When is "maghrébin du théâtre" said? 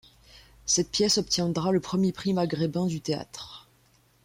2.33-3.69